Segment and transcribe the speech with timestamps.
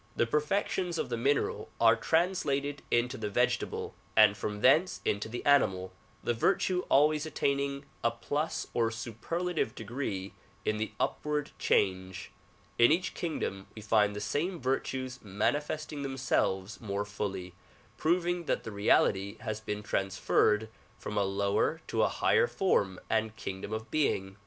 [0.15, 5.45] The perfections of the mineral are translated into the vegetable and from thence into the
[5.45, 5.93] animal,
[6.23, 10.33] the virtue always attaining a plus or superlative degree
[10.65, 12.31] in the upward change.
[12.79, 17.53] In each kingdom we find the same virtues manifesting them selves more fully,
[17.95, 22.99] proving that the reality has been trans ferred from a lower to a higher form
[23.07, 24.37] and kingdom of being.